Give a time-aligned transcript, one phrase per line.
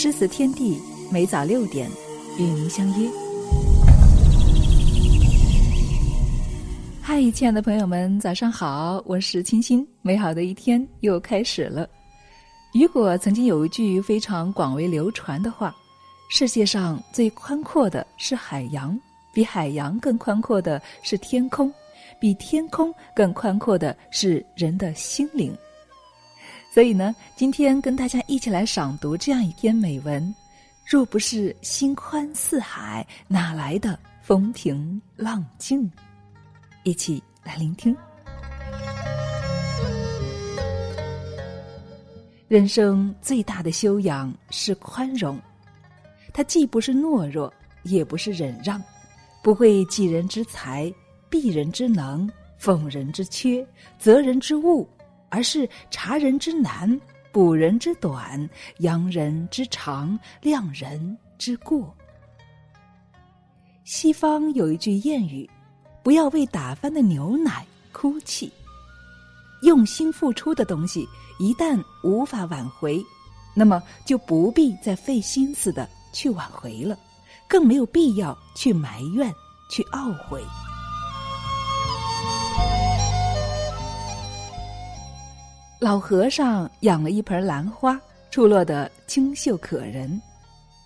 [0.00, 0.80] 诗词天地，
[1.10, 1.90] 每早六点
[2.38, 3.10] 与您相约。
[7.02, 9.02] 嗨，亲爱的朋友们，早上好！
[9.04, 11.90] 我是清新，美好的一天又开始了。
[12.74, 15.74] 雨果曾经有一句非常广为流传的话
[16.30, 18.96] ：“世界上最宽阔的是海洋，
[19.32, 21.74] 比海洋更宽阔的是天空，
[22.20, 25.52] 比天空更宽阔的是人的心灵。”
[26.70, 30.34] 所以呢，今天跟大家一起来赏读这样一篇美文：
[30.86, 35.90] 若不是心宽似海，哪来的风平浪静？
[36.84, 37.96] 一起来聆听。
[42.46, 45.38] 人生最大的修养是宽容，
[46.32, 48.80] 它既不是懦弱，也不是忍让，
[49.42, 50.92] 不会济人之财，
[51.28, 53.66] 避人之能，奉人之缺，
[53.98, 54.88] 责人之误，
[55.28, 57.00] 而是察人之难，
[57.32, 58.48] 补人之短，
[58.78, 61.94] 扬人之长，量人之过。
[63.84, 65.48] 西方有一句谚语。
[66.00, 68.50] 不要为打翻的牛奶哭泣。
[69.60, 71.06] 用心付出的东西，
[71.38, 73.04] 一旦无法挽回，
[73.54, 76.98] 那么就不必再费心思的去挽回了，
[77.46, 79.30] 更没有必要去埋怨、
[79.68, 80.42] 去懊悔。
[85.80, 90.20] 老和尚养了一盆兰花，出落得清秀可人。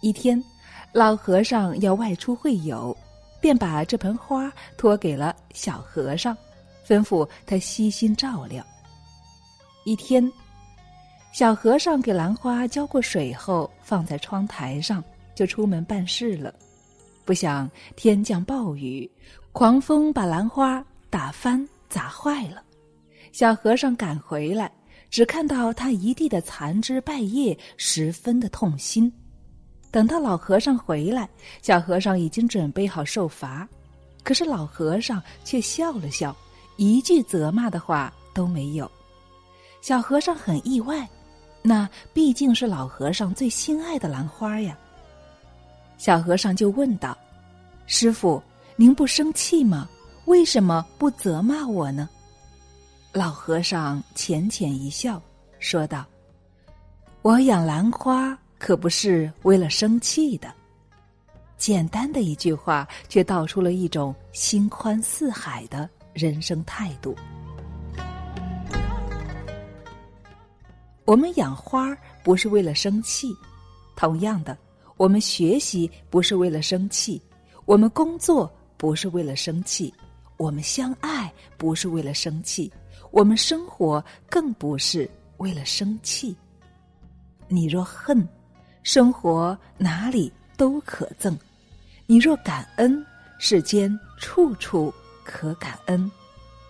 [0.00, 0.40] 一天，
[0.92, 2.96] 老和尚要外出会友。
[3.38, 6.36] 便把这盆花托给了小和尚，
[6.84, 8.64] 吩咐他悉心照料。
[9.84, 10.32] 一天，
[11.32, 16.52] 小和尚给兰花浇过水后，放在窗台上，就出门办事了。
[17.24, 19.08] 不想天降暴雨，
[19.52, 22.62] 狂风把兰花打翻砸坏了。
[23.36, 24.72] 小和尚赶回来，
[25.10, 29.12] 只看到他一地的残枝败叶，十分的痛心。
[29.90, 31.28] 等到老和尚回来，
[31.60, 33.68] 小和尚已经准备好受罚，
[34.22, 36.34] 可是老和尚却笑了笑，
[36.78, 38.90] 一句责骂的话都没有。
[39.82, 41.06] 小和尚很意外，
[41.60, 44.78] 那毕竟是老和尚最心爱的兰花呀。
[45.98, 47.14] 小和尚就问道
[47.84, 48.42] ：“师傅，
[48.76, 49.86] 您不生气吗？
[50.24, 52.08] 为什么不责骂我呢？”
[53.16, 55.18] 老和尚浅浅一笑，
[55.58, 56.04] 说道
[57.22, 60.52] ：“我养兰花。”可不是为了生气的，
[61.56, 67.16] 简单的一句话，却道出了一种心宽似海的人生态度。
[71.06, 73.34] 我们养花不是为了生气，
[73.94, 74.56] 同样的，
[74.98, 77.20] 我们学习不是为了生气，
[77.64, 79.92] 我们工作不是为了生气，
[80.36, 82.70] 我们相爱不是为了生气，
[83.16, 86.36] 我们生活更不是为了生气。
[87.48, 88.26] 你若恨。
[88.82, 91.34] 生活哪里都可憎，
[92.06, 93.04] 你若感恩，
[93.38, 94.94] 世间处处
[95.24, 96.08] 可感恩；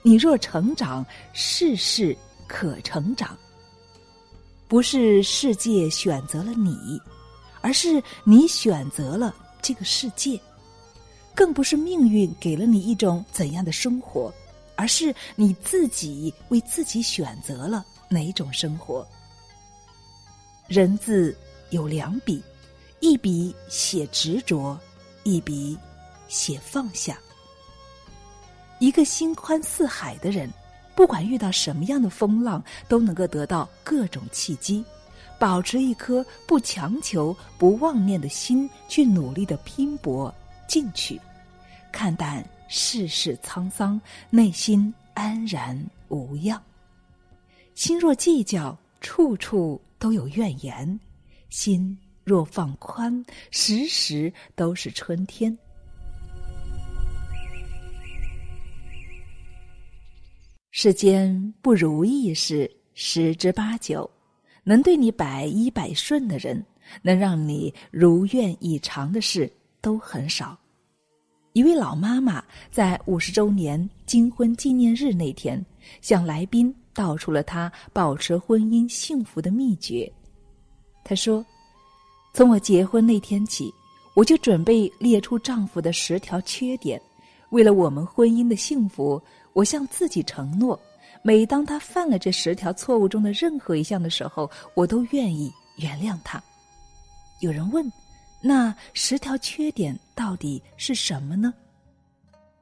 [0.03, 3.37] 你若成长，事事可成长。
[4.67, 6.99] 不是世界选择了你，
[7.61, 10.39] 而是你选择了这个世界；
[11.35, 14.33] 更不是命运给了你一种怎样的生活，
[14.77, 19.07] 而是你自己为自己选择了哪种生活。
[20.69, 21.37] 人字。
[21.71, 22.41] 有两笔，
[23.01, 24.79] 一笔写执着，
[25.25, 25.77] 一笔
[26.29, 27.19] 写放下。
[28.79, 30.49] 一个心宽似海的人，
[30.95, 34.85] 不管遇到什么样的风浪，都能够得到各种契机，
[35.41, 40.33] 保持一颗不强求、不妄念的心，去努力的拼搏
[40.69, 41.21] 进取，
[41.91, 44.01] 看淡世事沧桑，
[44.31, 45.79] 内心安然
[46.09, 46.63] 无恙。
[47.75, 50.99] 心若计较，处处都有怨言。
[51.49, 55.57] 心若放宽，时时都是春天。
[60.73, 64.11] 世间不如意事十之八九，
[64.65, 66.63] 能对你百依百顺的人，
[67.01, 70.59] 能让你如愿以偿的事都很少。
[71.57, 75.65] 一位老妈妈在五十周年金婚纪念日那天，
[76.03, 80.13] 向来宾道出了她保持婚姻幸福的秘诀。
[81.03, 81.43] 她说
[82.35, 83.73] ：“从我结婚那天起，
[84.15, 87.01] 我就准备列出丈夫的十条缺点。
[87.49, 89.19] 为了我们婚姻的幸福，
[89.55, 90.79] 我向自己承诺，
[91.23, 96.39] 每当他犯了这十条错误中的任何一项的时候，我都愿意原谅他。”
[97.41, 97.91] 有人问
[98.47, 101.53] ：“那十条缺点到底是什么呢？”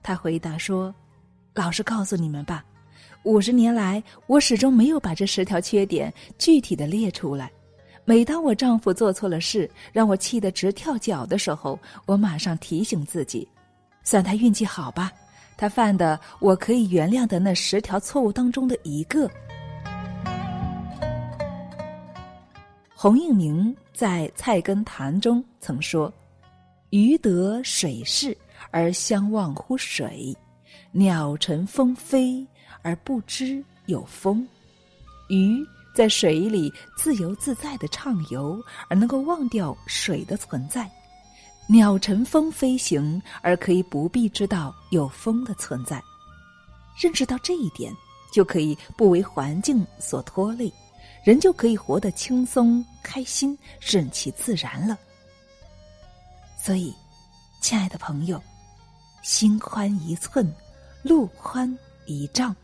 [0.02, 0.94] 他回答说
[1.54, 2.64] ：“老实告诉你们吧，
[3.24, 7.50] 五十年来，我始终没有把这十条缺点具体的列出来。”
[8.06, 13.48] 每当我丈夫做错了事，让我气得直跳脚的时候，我马上提醒自己：
[14.02, 15.10] 算他运气好吧，
[15.56, 19.30] 他犯的我可以原谅的那十条错误当中的一个。
[23.04, 26.10] 洪应明在《菜根谭》中曾说
[26.88, 28.34] ：“鱼得水势
[28.70, 30.34] 而相忘乎水，
[30.90, 32.42] 鸟乘风飞
[32.80, 34.48] 而不知有风。”
[35.28, 35.62] 鱼。
[35.94, 38.58] 在水里自由自在的畅游，
[38.88, 40.84] 而能够忘掉水的存在；
[41.68, 46.02] 鸟乘风飞行，而可以不必知道有风的存在。
[46.98, 47.94] 认识到这一点，
[48.32, 50.72] 就可以不为环境所拖累，
[51.24, 54.98] 人就可以活得轻松、开心、顺其自然了。
[56.62, 56.94] 所以，
[57.62, 58.40] 亲爱的朋友，
[59.22, 60.46] 心宽一寸，
[61.02, 62.54] 路宽一丈。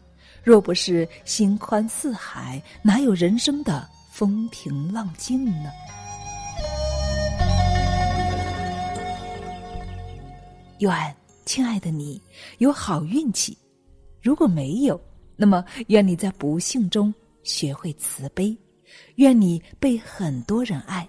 [0.43, 5.71] 若不是心宽似海，哪有人生的风平浪静呢？
[10.79, 12.23] 愿亲爱的你
[12.59, 13.57] 有好运气，
[14.23, 14.99] 如果没有，
[15.37, 17.13] 那么愿你在不幸中
[17.51, 18.57] 学会慈悲；
[19.17, 21.09] 愿你被很多人爱，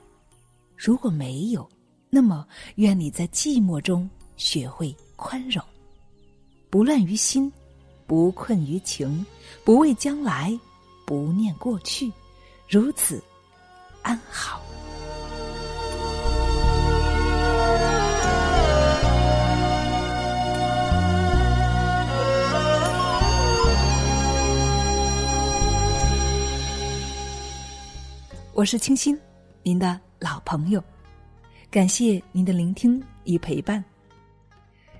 [0.75, 1.69] 如果没有，
[2.09, 5.63] 那么愿你在寂寞中学会宽容，
[6.69, 7.51] 不乱于心。
[8.07, 9.25] 不困于情，
[9.63, 10.59] 不畏将来，
[11.05, 12.11] 不念过去，
[12.67, 13.23] 如此
[14.01, 14.61] 安好。
[28.61, 29.19] 我是清新，
[29.63, 30.79] 您的老朋友，
[31.71, 33.83] 感谢您的聆听与陪伴。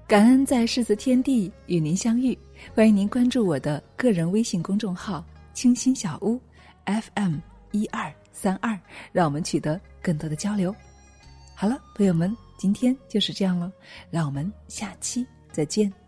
[0.07, 2.35] 感恩在世子天地与您相遇，
[2.73, 5.23] 欢迎您关注我的个人微信公众号
[5.53, 6.41] “清新小屋
[6.85, 7.35] FM
[7.69, 8.75] 一二三二”，
[9.13, 10.75] 让我们取得更多的交流。
[11.53, 13.71] 好了，朋友们，今天就是这样了，
[14.09, 16.00] 让我们下期再见。